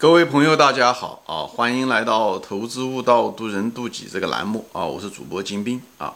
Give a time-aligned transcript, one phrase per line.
[0.00, 1.42] 各位朋友，大家好啊！
[1.42, 4.84] 欢迎来到“投资悟道，渡人渡己”这个栏目啊！
[4.84, 6.14] 我是主播金兵啊。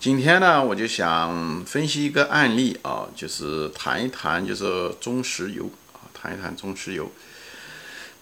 [0.00, 7.12] 今天呢，我就想分析一个案例啊，就是谈一谈就是中石油啊，谈一谈中石油。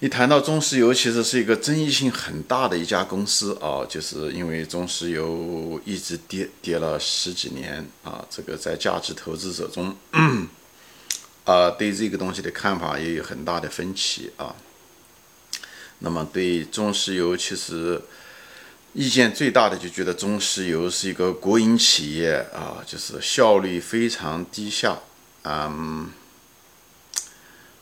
[0.01, 9.97] 一谈到中石油，其实是一个争议性很大的一家公司啊，就是因为中石油一直跌跌了十几年啊，这个在价值投资者中
[11.47, 14.53] 啊，对这个东西的看法也有很大的分歧啊。
[16.05, 18.03] 那么对中石油，其实
[18.93, 24.99] 意见最大的就觉得中石油是一个国营企业啊，就是效率非常低下，
[25.45, 26.11] 嗯，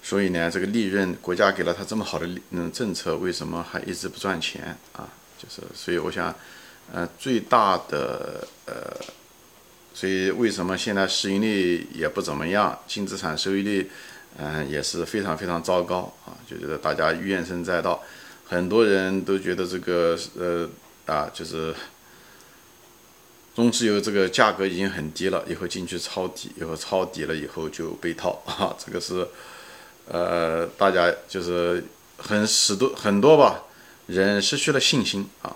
[0.03, 5.09] 所以呢，这个利润国家给了他这么好的嗯政策，为什么还一直不赚钱啊？
[5.39, 6.37] 就是所以我想，
[6.93, 8.75] 呃，最大的呃，
[9.95, 13.91] 所以为什么现在市盈率也不怎么样，净资产收益率？
[14.39, 16.31] 嗯，也是非常非常糟糕啊！
[16.49, 18.01] 就觉得大家怨声载道，
[18.51, 20.69] 很多人都觉得这个呃
[21.07, 21.73] 啊，就是
[23.55, 28.75] 中石油这个价格已经很低了，以后进去抄底，以后抄底了以后就被套 啊！
[28.77, 29.25] 这个是
[30.09, 31.85] 呃，大家就是
[32.19, 33.63] 很使多很多吧，
[34.09, 35.55] 人失去了信心啊，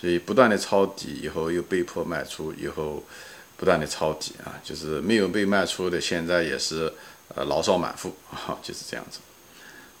[0.00, 3.02] 所以不断的抄底，以后又被迫卖出，以后
[3.56, 6.92] 不断的抄底啊，就是没有被卖出的，现在也是。
[7.36, 9.20] 呃，牢骚满腹 啊，就是这样子。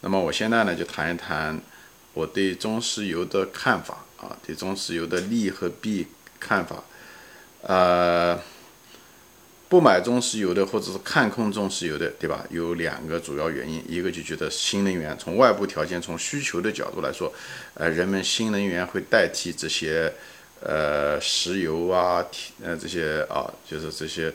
[0.00, 1.56] 那么我现在呢，就谈一谈
[2.14, 6.06] 我对中石油的看法啊，对中石油的利和弊
[6.38, 6.82] 看法。
[7.62, 8.40] 呃，
[9.68, 12.44] 不买中石油的，或者是看空中石油的，对吧？
[12.50, 17.32] 有两个主要原因，一个就觉得新能源从外部条件、从需求的角度来说，
[17.74, 20.12] 呃，人们新能源会代替这些
[20.62, 22.24] 呃石油啊、
[22.62, 24.32] 呃这些啊，就是这些。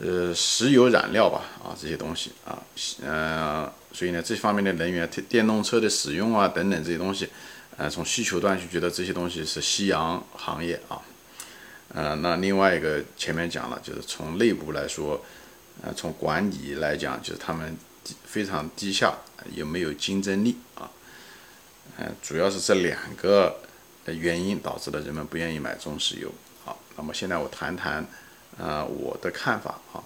[0.00, 2.62] 呃，石油燃料吧，啊，这些东西啊，
[3.02, 7.28] 嗯，所以呢，这方面的能源，电动车的使用啊，等等这些东西，
[7.76, 11.00] 呃，从需求端就觉得这些东西是夕阳行业啊，
[11.94, 15.24] 呃，那另外一个前面讲了，就是从内部来说，
[15.82, 17.76] 呃，从管理来讲，就是他们
[18.24, 19.14] 非常低下，
[19.54, 20.90] 有没有竞争力啊？
[21.98, 23.60] 嗯，主要是这两个
[24.06, 26.32] 原因导致了人们不愿意买中石油。
[26.64, 28.06] 好，那么现在我谈谈。
[28.58, 30.02] 啊，我的看法啊，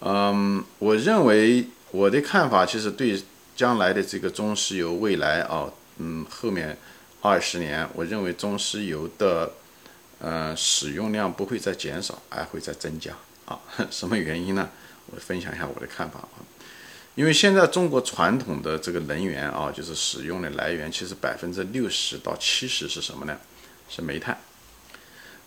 [0.00, 3.22] 嗯，我认为我的看法其实对
[3.54, 6.76] 将来的这个中石油未来啊，嗯，后面
[7.20, 9.52] 二十年，我认为中石油的
[10.18, 13.12] 呃使用量不会再减少，还会再增加
[13.44, 13.60] 啊。
[13.92, 14.68] 什么原因呢？
[15.06, 16.42] 我分享一下我的看法啊。
[17.14, 23.38] 因为现在中国传统的这个能源啊，就是使用的来源，其实百分之六十到七十是什么呢？
[23.88, 24.36] 是煤炭。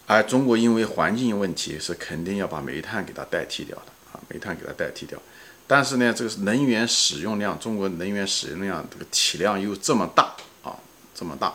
[0.06, 5.22] 而中国因为环境问题，是肯定要把煤炭给它代替掉的啊，煤炭给它代替掉。
[5.68, 10.34] 但是呢，这个能源使用量，中国能源使用量这个体量又这么大
[10.64, 10.74] 啊，
[11.14, 11.54] 这么大，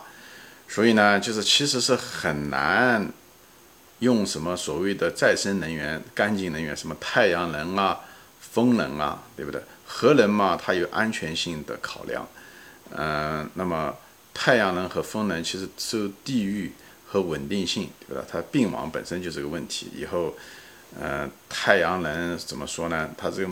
[0.68, 3.10] 所以呢，就是其实是很难
[4.00, 8.00] 用什么所谓的再生能源、干净能源，什么太阳能啊、
[8.40, 9.62] 风能啊，对不对？
[9.86, 12.28] 核能嘛，它有安全性的考量，
[12.90, 13.96] 嗯，那么
[14.34, 16.72] 太阳能和风能其实受地域。
[17.04, 18.24] 和稳定性，对吧？
[18.26, 19.86] 它并网本身就是个问题。
[19.94, 20.34] 以后，
[20.98, 23.10] 呃，太阳能怎么说呢？
[23.18, 23.50] 它这个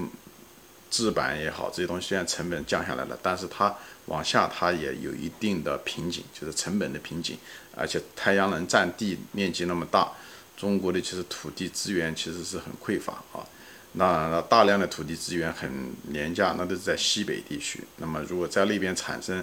[0.90, 3.74] 制板也好，这些东西虽然成本降下来了，但是它
[4.06, 7.38] 往下它也有一定的瓶颈，就是成本的瓶颈。
[7.76, 10.10] 而且太阳能占地面积那么大，
[10.56, 13.46] 中国的其实土地资源其实是很匮乏啊。
[13.92, 17.82] 那大量的土地资源很廉价，那都是在西北地区。
[17.96, 19.42] 那么如果在那边产生，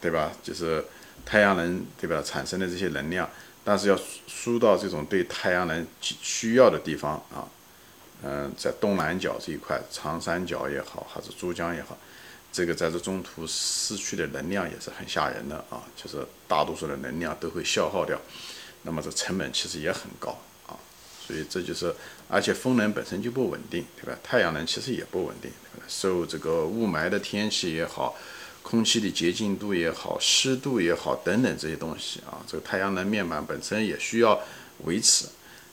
[0.00, 0.32] 对吧？
[0.42, 0.84] 就是。
[1.24, 2.22] 太阳能对吧？
[2.24, 3.28] 产生的这些能量，
[3.62, 7.44] 但是要输到这种对太阳能需要的地方啊，
[8.22, 11.96] 嗯，在东南角这一块，长三角也好，还是珠江也好，
[12.52, 18.20] 这个在这中途失去的能量也是很吓人的啊，就是大多数的能量都会消耗掉，
[18.82, 20.36] 那么这成本其实也很高
[20.66, 20.74] 啊，
[21.26, 21.94] 所以这就是，
[22.28, 24.18] 而且风能本身就不稳定，对吧？
[24.22, 25.50] 太阳能其实也不稳定，
[25.86, 28.16] 受这个雾霾的天气也好。
[28.60, 34.38] 空气的洁净度也好，湿度也好，等等这些东西啊，这个太阳能面板本身也需要
[34.84, 35.24] 维持，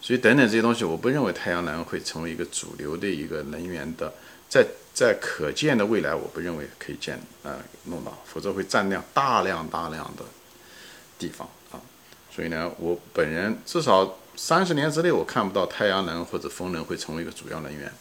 [0.06, 4.14] 所以等等这些东西，我不认为太阳能会成为一个主流的一个能源的，
[4.48, 4.64] 在
[4.94, 10.24] 在可见的未来，我不认为可以建呃弄到，否则会占量大量大量的
[11.18, 11.82] 地方啊，
[12.32, 17.92] 所以呢，我本人至少三十年之内，我看不到太阳能或者风能会成为一个主要能源。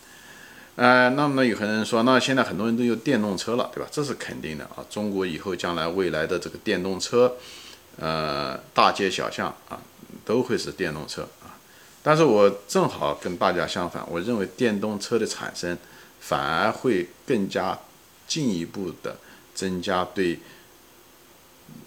[0.76, 3.88] 呃，那么有很多人说，那现在很多人都有电动车了，对吧？
[3.90, 4.84] 这是肯定的啊。
[4.90, 7.34] 中国以后将来未来的这个电动车，
[7.96, 9.80] 呃，大街小巷啊，
[10.26, 11.26] 都会是电动车。
[12.06, 15.76] 但是我正好跟大家相反，我认为电动车的产生
[16.20, 17.78] 反而会更加
[18.28, 19.16] 进一步的
[19.54, 20.38] 增加对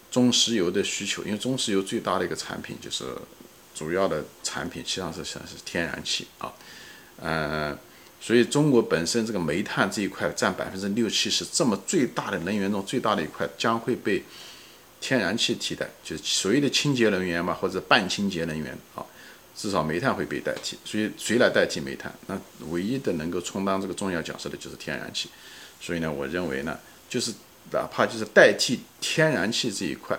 [0.09, 3.05] 中石油的需求，因为中石油最大的一个产品就是
[3.75, 6.51] 主要的产品，实际上是像是天然气啊，
[7.21, 7.77] 嗯，
[8.19, 14.23] 所以中国本身这个煤炭这一块占百分之六七十，这么最大的能源中最大的一块将会被
[14.99, 19.05] 天然气替代，就是所谓的清洁能源嘛，或者半清洁能源啊。
[19.57, 22.13] 至少煤炭会被代替，所以谁来代替煤炭？
[22.27, 22.39] 那
[22.69, 25.29] 唯一的能够充当这个重要角色的就是天然气。
[25.81, 26.77] 所以呢，我认为呢，
[27.09, 27.33] 就是
[27.71, 30.15] 哪怕就是代替天然气这一块，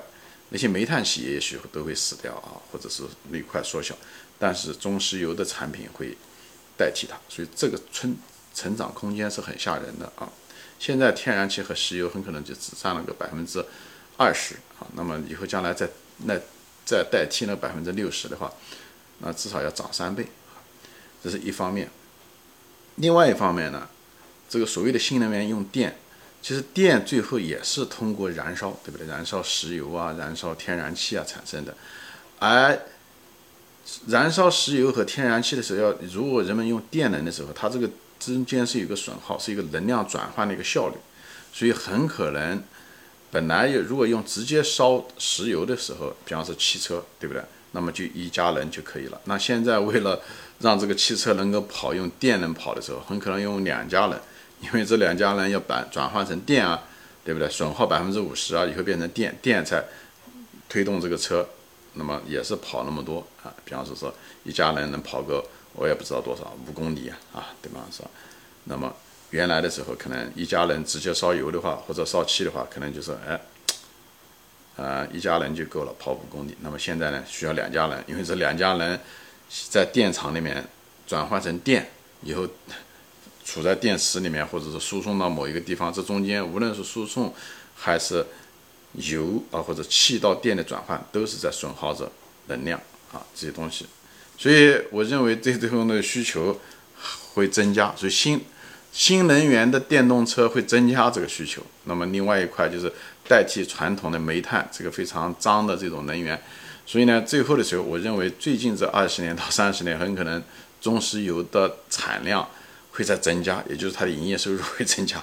[0.49, 3.97] 那些煤炭企业也许都会死掉啊，或者是那块缩小，
[4.41, 6.17] 但是中石油的产品会
[6.77, 7.17] 代替它。
[7.29, 8.17] 所以这个成
[8.53, 10.29] 成长空间是很吓人的啊！
[10.81, 13.65] 现在天然气和石油很可能就只占了个百分之
[14.17, 15.89] 二十啊，那么以后将来再
[16.25, 16.35] 那
[16.85, 18.53] 再代替那百分之六十的话。
[19.19, 20.27] 那至少要涨三倍，
[21.23, 21.89] 这是一方面。
[22.97, 23.89] 另外一方面呢，
[24.49, 25.97] 这个所谓的新能源用电，
[26.43, 29.07] 其实电最后也是通过燃烧，对不对？
[29.07, 31.75] 燃烧石油啊，燃烧天然气啊产生的。
[32.39, 32.81] 而
[34.07, 37.89] 燃烧石油和天然气的时候，要如果人们用电能的时候，它这个
[38.19, 40.95] 中间是有个损耗，是一个能量转换的一个效率，
[41.53, 42.63] 所以很可能
[43.31, 47.43] 本来如果用直接烧石油的时候，比方说汽车，对不对？
[47.73, 49.21] 那么就一家人就可以了。
[49.25, 50.21] 那现在为了
[50.61, 54.19] 让这个汽车能够跑，用电能跑的时候，很可能用两家人，
[54.61, 56.83] 因为这两家人要把转换成电啊，
[57.25, 57.49] 对不对？
[57.49, 59.85] 损耗百分之五十啊，以后变成电，电才
[60.69, 61.47] 推动这个车，
[61.95, 63.53] 那么也是跑那么多啊。
[63.65, 64.13] 比方说说
[64.45, 65.45] 一家人能跑个
[65.75, 67.81] 我也不知道多少五公里啊，啊，对吧？
[67.93, 68.09] 是吧？
[68.65, 68.93] 那么
[69.31, 73.39] 原来的时候可能一家人直接烧油的话，或者烧气的话，可能就是哎。
[74.79, 76.57] 呃，一家人就够了，跑五公里。
[76.61, 79.01] 那么现在呢，需要两家人，因为这两家人
[79.69, 80.65] 在电厂里面
[81.05, 81.91] 转换成电
[82.23, 82.47] 以后，
[83.45, 87.35] 储在电池里面，或者是输送到某一个地方，这中间无论是输送
[87.75, 88.25] 还是
[88.93, 92.09] 油啊或者气到电的转换，都是在损耗着
[92.47, 92.81] 能量
[93.13, 93.85] 啊这些东西。
[94.37, 96.57] 所以我认为对这种的需求
[97.35, 98.45] 会增加，所以新
[98.93, 101.61] 新能源的电动车会增加这个需求。
[101.83, 102.93] 那么另外一块就是。
[103.29, 106.41] 代替传统的煤炭这个非常脏的这种能源，
[106.87, 110.43] 所以呢，最后的时候，我认为最近这二十年到三十年，很可能
[110.81, 112.49] 中石油的产量
[112.93, 115.23] 会在增加，也就是它的营业收入会增加，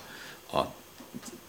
[0.52, 0.68] 啊，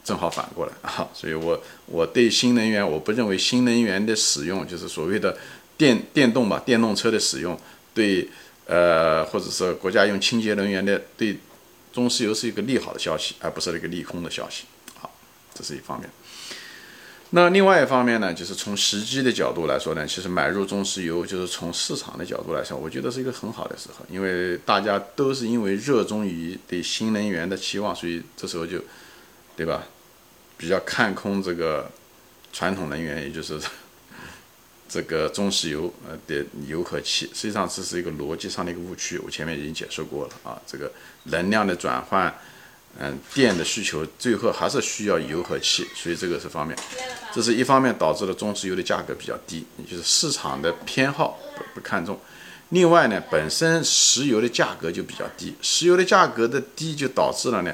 [0.03, 5.37] 正好反过来啊，所以我我对新能源，我不认为新能源的使用就是所谓的
[5.76, 7.58] 电电动吧，电动车的使用
[7.93, 8.26] 对
[8.64, 11.38] 呃，或者是国家用清洁能源的对
[11.93, 14.64] 中石油是一个利好的消息，而不是一个利空的消息，
[14.99, 15.14] 好，
[15.55, 16.08] 这是一方面。
[17.31, 28.78] 那另外一方面呢，就是从时机的角度来说呢，其实买入中石油就是从市场的角度来说，我觉得是一个很好的时候，因为大家都是因为热衷于对新能源的期望，所以这时候就，
[29.56, 29.82] 对吧？
[30.56, 31.90] 比较看空这个
[32.52, 33.61] 传统能源，也就是
[34.88, 40.90] 这个中石油呃的油和气，实际上这是一个逻辑上的一个误区，我前面已经解释过了啊，这个
[41.25, 42.32] 能量的转换。
[42.98, 46.76] 嗯，电的需求最后还是需要油和气，所以这个是方面，
[47.32, 52.19] 这是一方面导致了中石油的价格比较低，也就是市场的偏好不不看重。
[52.70, 57.72] 另外呢，本身石油的价格就比较低，石油的价格的低就导致了呢，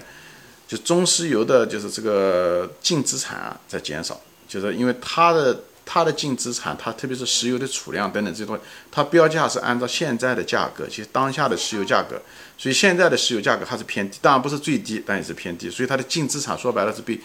[0.67, 5.63] 就中石油的就是这个净资产啊在减少，就是因为它的。
[5.85, 12.23] 它的净资产，它特别是石油的储量等等这些东西，它标价是按照现在的价格，其实当下的石油价格，
[12.57, 17.21] 所以现在的石油价格还是偏低，当然不是最低，但也是偏低，所以它的净资产说白了是被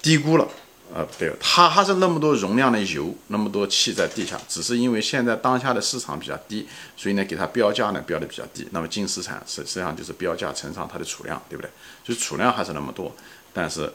[0.00, 0.48] 低估了，
[0.94, 6.66] 呃，对，它还是那么多容量的油，那么多气在地下，只是因为现在当下的市场比较低，
[6.96, 11.70] 所以呢给它标价呢标的比较低，那么净资产实实际上就是标价乘上它的储量，对不对？
[12.04, 13.14] 所以储量还是那么多，
[13.52, 13.92] 但是。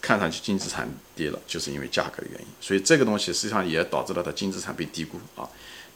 [0.00, 5.46] 看上去净资产低了，就是因为价格的原因，所以这个东西实际上也导致了它净资产被低估啊。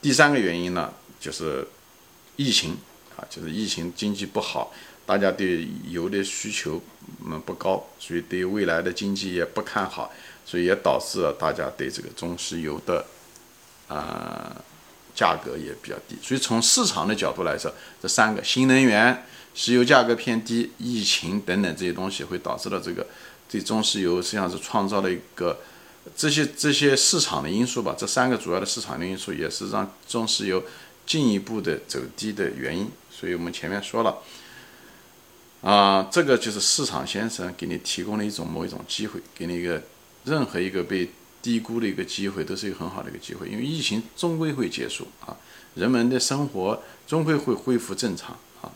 [0.03, 1.67] 第三个原因呢，就是
[2.37, 2.77] 疫情
[3.17, 4.71] 啊，就是疫情经济不好，
[5.07, 6.83] 大家对油的需求
[7.25, 10.13] 嗯不高，所以对未来的经济也不看好，
[10.45, 13.07] 所以也导致了大家对这个中石油的
[13.89, 14.55] 啊
[15.15, 16.17] 价格也比较低。
[16.23, 23.07] 所以从市场的角度来说，这三个新能源、石油价格偏低、疫情等等这些东西会导致了这个。
[23.49, 25.61] 对中石油实际上是创造了一个
[26.17, 30.63] 这些这些市场的因素吧，这三个主要的市场的因素也是让中石油
[31.07, 32.91] 进一步的走低的原因。
[33.11, 34.19] 所以我们前面说了，
[35.63, 39.83] 啊，这个就是市场先生给你提供了一种某一种机会，给你一个
[40.25, 41.09] 任何一个被
[41.41, 45.37] 低估的一个机会，都是一个很好的一个机会，因为疫情终归会结束啊，
[45.75, 48.73] 人们的生活终归会恢复正常啊，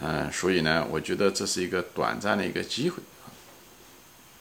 [0.00, 3.02] 嗯，所以呢，我觉得这是一个短暂的一个机会。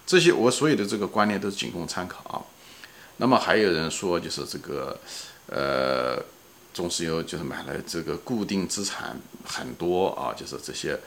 [0.05, 2.41] 这些我所有的这个观念都是仅供参考啊。
[3.17, 5.00] 那么还有人说，就是这个，
[5.48, 6.22] 呃，
[6.74, 11.00] 中石油就是买了这个固定资产很多啊，就是这些。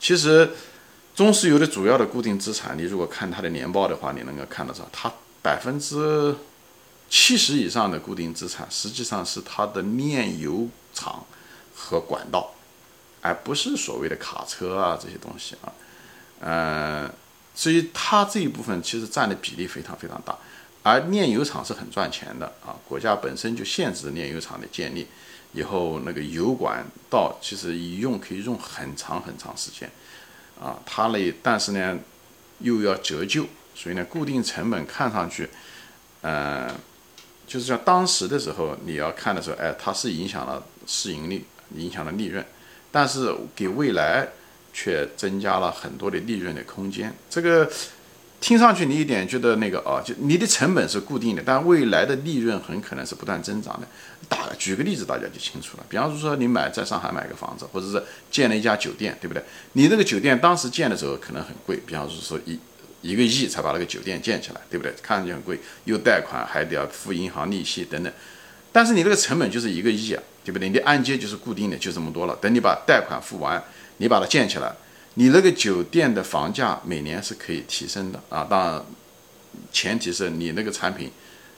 [0.00, 0.50] 其实
[1.14, 6.34] 中石油的主要的固定资产，你如果看它的年报的话，你能够看得到，它百分之
[7.08, 11.24] 七十以上的固定资产实际上是它的炼油厂
[11.74, 12.52] 和管道，
[13.20, 15.72] 而不是所谓的卡车啊这些东西啊。
[16.40, 17.12] 嗯，
[17.54, 20.36] 所以它这一部分其实占的比例非常非常大。
[20.84, 25.06] 而炼油厂是很赚钱的啊，国家本身就限制炼油厂的建立，
[25.52, 29.88] 以后那个油管道其实一用可以用很长很长时间，
[30.60, 31.96] 啊，它呢，但是呢
[32.58, 35.48] 又要折旧，所以呢固定成本看上去，
[36.22, 36.68] 呃，
[37.46, 41.44] 就是像当时的时候你要看的时候，哎，它是影响了市盈率，
[41.76, 42.44] 影响了利润，
[42.90, 44.26] 但是给未来
[44.72, 47.70] 却增加了很多的利润的空间，这个。
[48.44, 53.86] 听上去你一点觉得那个啊，就你的成本是固定的，但未来的利润很可能是不断增长的。
[54.28, 55.86] 打举个例子，大家就清楚了。
[55.88, 58.02] 比方说，你买在上海买个房子，或者是
[58.32, 59.40] 建了一家酒店，对不对？
[59.74, 62.58] 你那个酒店当时建的时候可能很贵，比方说一
[63.00, 64.92] 一个亿才把那个酒店建起来，对不对？
[65.00, 68.12] 看上去很贵，又贷款还得要付银行利息等等。
[68.72, 70.68] 但是你这个成本就是一个亿啊，对不对？
[70.68, 72.36] 你的按揭就是固定的，就这么多了。
[72.40, 73.62] 等你把贷款付完，
[74.02, 74.74] 你把它建起来。
[75.14, 78.84] 你那个酒店的房价每年是可以提升的啊，当然，
[79.70, 81.10] 前提是你那个产品，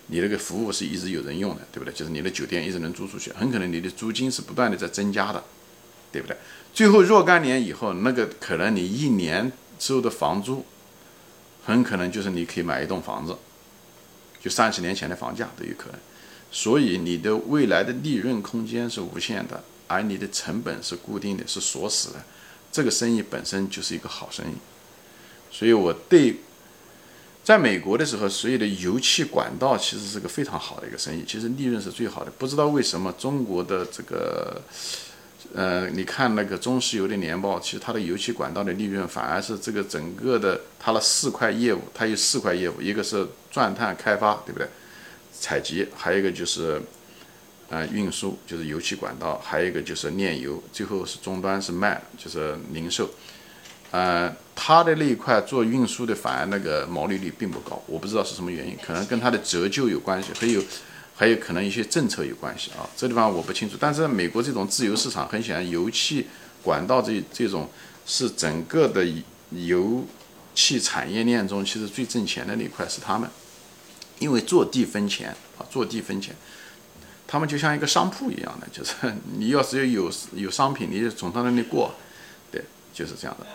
[0.09, 1.95] 你那个服务是一直有人用的，对不对？
[1.95, 5.43] 就是你的酒店一直能租出去，很可能你的租金是不断的在增加的，
[6.13, 6.37] 对不对？
[6.75, 10.67] 最后若干年以后，那个可能你一年收的房租，
[11.65, 13.37] 很可能就是你可以买一栋房子，
[14.43, 16.01] 就三十年前的房价都有可能。
[16.51, 22.25] 所以你的未来的利润空间是无限的，而你的成本是固定的，是锁死的。
[22.75, 24.55] 这个生意本身就是一个好生意，
[25.49, 26.41] 所以我对
[27.45, 32.33] 在美国的时候，所有的油气管道其实是个非常好的一个生意，其实利润是最好的。
[32.37, 34.61] 不知道为什么中国的这个，
[35.55, 44.67] 呃，你看那个中石油的年报，其实它的油气管道的利润反而是这个整个的它的四块业务，它有四块业务，一个是钻探开发，对不对？
[45.33, 46.83] 采集，还有一个就是。
[47.71, 53.11] 呃，运输就是油气管道，还有一个就是炼油，最后是终端是卖，就是零售。
[53.91, 60.63] 呃，它的那一块做运输的，反而那个毛利率并不高，我不知道是什么原因，可能跟它的折旧有关系，还有
[61.15, 63.77] 还有可能一些政策有关系啊，这地方我不清楚。
[63.79, 66.27] 但是美国这种自由市场，很显然，油气
[66.63, 67.71] 管道这这种
[68.05, 69.07] 是整个的
[69.51, 70.05] 油
[70.55, 73.31] 气产业链中，其实最挣钱的那一块是他们，
[74.19, 76.35] 因为坐地分钱啊，坐地分钱。
[77.27, 78.93] 他们就像一个商铺一样的， 就是
[79.39, 81.95] 你要是有有商品，你就从他那里过，
[82.53, 82.63] 对，
[82.93, 83.47] 就是这样的。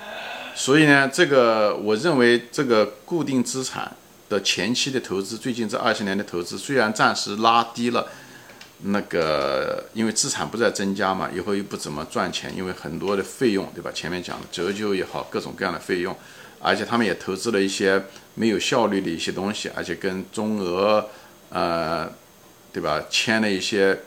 [0.55, 3.95] 所以呢，这个我认为这个固定资产
[4.27, 8.07] 的前期的投资，最近这二十年的投资虽然暂时拉低了，
[8.81, 13.89] 那个因为资产不再增加嘛，以后又不怎么赚钱，因为很多的费用，对吧？
[13.93, 16.13] 前面讲的折旧也好，各种各样的费用，
[16.59, 21.07] 而且他们也投资了一些没有效率的一些东西，而且跟中俄，
[21.51, 22.11] 呃。
[22.71, 23.03] 对吧？
[23.09, 23.99] 签了一些，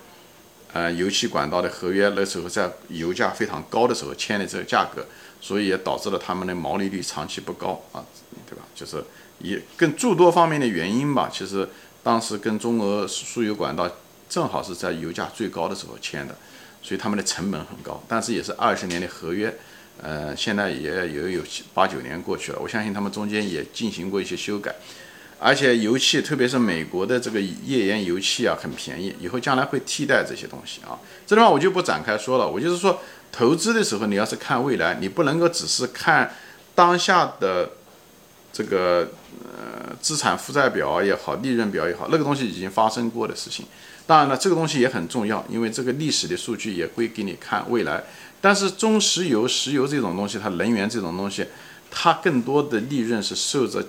[0.72, 5.04] 呃，油气管道的合约，那时候在油价非常高的时候签的这个价格，
[5.40, 8.04] 所以也导致了他们的毛利率长期不高啊，
[8.48, 8.62] 对吧？
[8.74, 9.04] 就是
[9.40, 11.28] 也跟诸多方面的原因吧。
[11.32, 11.68] 其实
[12.02, 13.90] 当时跟中俄输油管道
[14.28, 16.34] 正好是在油价最高的时候签的，
[16.82, 18.02] 所以他们的成本很高。
[18.08, 19.54] 但是也是二十年的合约，
[20.00, 21.42] 呃，现在也有有
[21.74, 24.74] 八九年过去了，我相信他们中间也进行过一些修改。
[25.44, 30.94] 而且油气，特别是美国的这个页岩油气啊，很便宜，以后将来会替代这些东西啊。
[31.26, 32.48] 这地方我就不展开说了。
[32.48, 33.00] 我就是说，
[33.32, 36.32] 投资的时候，你要是看未来，你不能够只是看
[36.76, 37.70] 当下的
[38.52, 39.10] 这个
[39.42, 43.66] 呃资产负债表也好，利润表也好，那个东西已经发生过的事情。
[44.06, 48.04] 当然了，这个东西也很重要，因为这个历史的数据也会给你看未来。
[48.40, 51.46] 但是中石油、石油这种东西，它能源这种东西，
[51.90, 53.84] 它更多的利润是受着。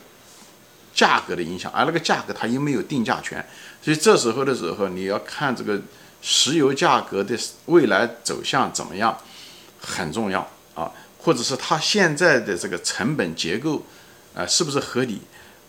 [0.93, 3.43] 价格的影响，而那个价格它又没有定价权，
[3.81, 5.81] 所以这时候的时候，你要看这个
[6.21, 7.35] 石油价格的
[7.65, 9.17] 未来走向怎么样，
[9.79, 13.83] 很重要啊，或者是它现在的这个成本结构，
[14.35, 15.21] 啊，是不是合理，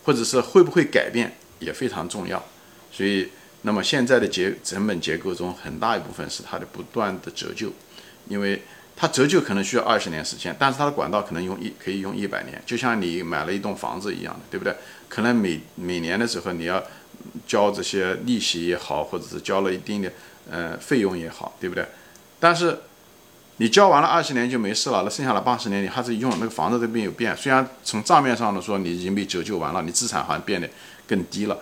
[0.03, 2.43] 或者是会不会改变也非常重要。
[2.91, 3.29] 所以，
[3.63, 7.71] 那么现在的结成本结构中很大一部分是它的不断的折旧，
[8.27, 8.61] 因为。
[8.97, 14.73] 它折旧可能需要二十年时间，但是它的管道可能用一可以用一百年，就像你买了一栋房子一样的，对不对？
[15.15, 16.83] 可能每每年的时候你要
[17.47, 20.11] 交这些利息也好，或者是交了一定的
[20.51, 21.87] 呃费用也好，对不对？
[22.37, 22.77] 但是
[23.55, 30.69] 你交完了二十年就没事了，那剩下的八十年你还是用那个房子这边有变，虽然从账面上的说你已经被折旧完了，你资产好像变得
[31.07, 31.57] 更低了，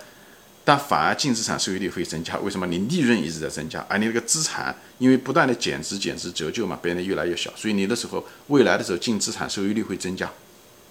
[0.65, 2.35] 但反而净资产收益率会增加。
[2.39, 2.65] 为什么？
[2.65, 10.27] 你利润一直在增加，而你那个资产因为不断的减值、减值、折旧嘛，变得越来越小，所以你的时候未来的时候净资产收益率会增加。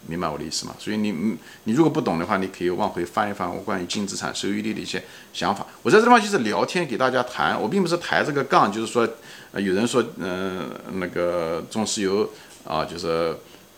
[0.06, 0.74] 明白我的意思吗？
[0.78, 5.66] 所以你嗯，你如果不懂的话，你可以往回翻一翻我关于净资产收益率的一些想法。
[5.82, 9.08] 我在这地方就是聊天，给大家谈，我并不是抬这个杠，就是说，
[9.52, 12.28] 呃，有人说，嗯，那个中石油
[12.64, 13.36] 啊，就是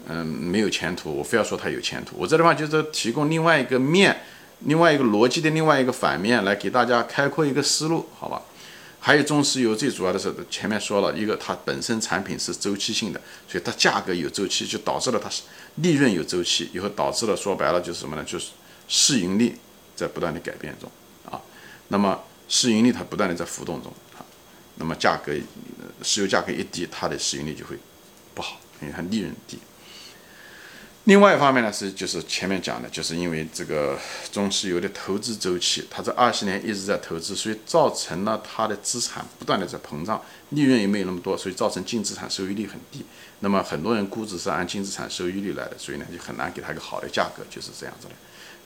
[0.09, 2.17] 嗯没有前途，我非要说它有前途。
[2.19, 4.23] 我这地方就是提供另外一个面，
[4.61, 8.41] 另外一个逻辑的另外一个反面，来给大家开阔一个思路，好吧？
[9.07, 15.29] 还有中石油最主要的是前面说了一个，它本身产品是周期性的，所以它价格有周期，就导致了它
[15.75, 18.25] 利润有周期，以后导致了说白了就是什么呢？
[18.25, 18.53] 就是
[18.89, 19.59] 市盈率
[19.95, 20.91] 在不断的改变中
[21.31, 21.39] 啊。
[21.89, 22.19] 那么
[22.49, 24.25] 市盈率它不断的在浮动中啊，
[24.77, 25.35] 那么价格
[26.01, 27.79] 石油价格一低，它的市盈率就会
[28.35, 29.59] 不好，因为它利润低。
[31.05, 33.99] 另外一方面呢，是就是前面讲的，就是因为这个
[34.33, 43.05] 中石油的投资周期，它这二十年一直在投资，所以造成了它的资产不断的在膨胀，利润也没有那么多，所以造成净资产收益率很低。
[43.41, 48.15] 那么很多人估值是按净资产收益率来的，所以呢就很难给它一个好的价格，就是这样子的。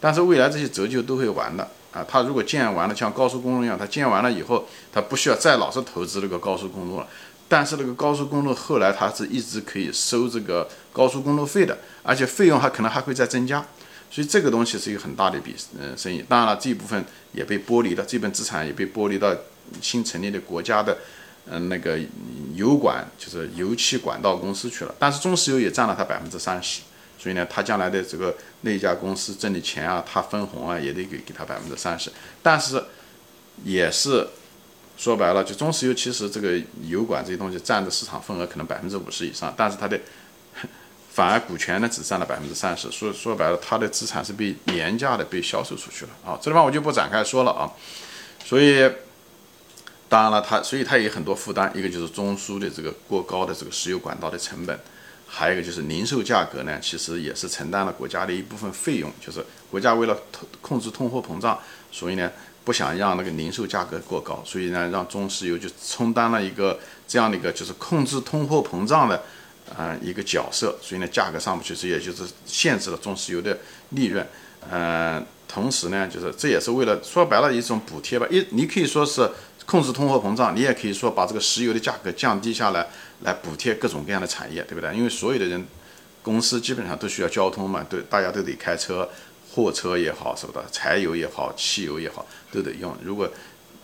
[0.00, 7.06] 但是未来这些折旧都会完的啊，它如果建完了，像高速公路一样，它建完了以后，它不需要再老是投资那个高速公路了。
[7.50, 13.64] 但是那个高速公路后来它是一直可以收这个高速公路费的，而且费用还可能还会再增加，
[14.10, 16.22] 所以这个东西是一个很大的一笔嗯生意。
[16.28, 17.02] 当然了，这一部分
[17.32, 19.34] 也被剥离了，这本资产也被剥离到
[19.80, 20.98] 新成立的国家的
[21.50, 21.98] 嗯那个
[22.54, 24.94] 油管，就是油气管道公司去了。
[24.98, 26.82] 但是中石油也占了它百分之三十，
[27.18, 32.10] 所以呢，它将来的这个那家公司挣的钱啊，它分红啊，也得给给它百分之三十。
[32.42, 32.82] 但是
[33.64, 34.26] 也是。
[35.00, 39.96] 说白了，就中石油其实这个油管这些东西占的市场份额可能百分之五十以上，但是它的
[41.12, 42.90] 反而股权呢只占了百分之三十。
[42.90, 46.36] 说说白了，它的资产是被廉价的被销售出去了啊。
[46.42, 47.70] 这地方我就不展开说了啊。
[48.44, 48.90] 所以
[50.08, 54.76] 当然了，它所以它有很多负担，一个就是中枢的这个过高的这个石油管道的成本，
[55.28, 60.18] 还有一个就是零售价格呢，其实也是承担了国家的一部分费用，就是国家为了
[60.60, 61.58] 控制通货膨胀，
[61.92, 62.30] 所以呢。
[62.64, 69.22] 不想让那个零售价格过高，所以呢，让中石油就充当了一个这样的一个就是控制通货膨胀的，
[69.74, 70.76] 呃，一个角色。
[70.82, 73.56] 所以呢，价格上不去，这也就是限制了中石油的
[73.92, 74.26] 利润。
[74.70, 78.26] 嗯，同时呢，就是这也是为了说白了一种补贴吧。
[78.30, 79.30] 一，你可以说是
[79.68, 82.86] 控制通货膨胀，你也可以说把这个石油的价格降低下来，
[83.20, 84.96] 来补贴各种各样的产业，对不对？
[84.96, 85.62] 因为所有的人
[86.22, 89.06] 公司基本上都需要交通嘛，对，大家都得开车。
[89.50, 92.94] 货车也好，是不的，柴油也好，汽油也好，都得用。
[93.02, 93.28] 如果，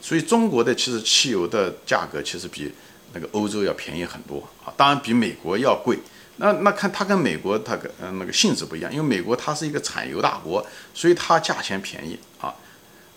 [0.00, 2.70] 所以中国的其实汽油的价格其实比
[3.12, 5.98] 那个欧洲要便宜很多啊，当然比美国要贵。
[6.36, 12.54] 那那看它跟美国它跟嗯那个性质不一样，因为美国它是一个产油大国，所以它价钱便宜啊，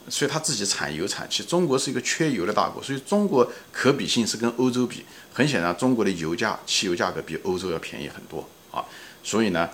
[0.09, 1.43] 所以它自己产油产气。
[1.43, 5.05] 中国是一个缺油的大国，所以中国可比性是跟欧洲比。
[5.33, 8.83] 很显然，中国的油价、汽油价格比欧洲要便宜很多啊。
[9.23, 9.69] 所以呢，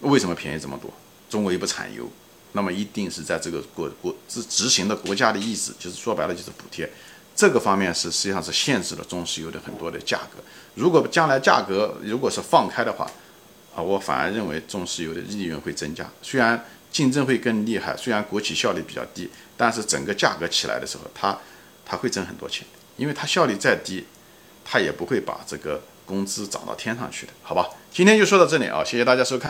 [0.00, 0.90] 为什么便宜这么多？
[1.28, 2.08] 中国又不产油，
[2.52, 6.88] 那么一定是在这个国国执执行的国家的意志，就是说白了就是补贴，
[7.34, 10.42] 这个方面是实际上是限制了中石油的很多的价格。
[10.74, 13.10] 如果将来价格如果是放开的话，
[13.74, 16.08] 啊，我反而认为中石油的利润会增加。
[16.22, 21.36] 虽然竞争会更厉害，虽然国企效率比较低，但是整个价格起来的时候，它
[21.84, 22.64] 它会挣很多钱，
[22.96, 24.06] 因为它效率再低，
[24.64, 27.68] 它也不会把这个工资涨到天上去的，好吧？
[27.90, 29.42] 今天就说到这里啊，谢谢大家收看。